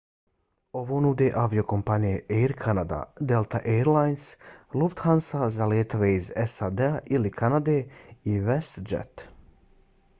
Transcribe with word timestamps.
ovo 0.77 0.99
nude 1.05 1.25
aviokompanije 1.39 2.21
air 2.37 2.53
canada 2.61 3.01
delta 3.31 3.59
air 3.73 3.91
lines 3.97 4.25
lufthansa 4.83 5.49
za 5.57 5.67
letove 5.73 6.09
iz 6.21 6.31
sad-a 6.53 6.89
ili 7.19 7.33
kanade 7.43 7.77
i 8.33 8.39
westjet 8.49 9.25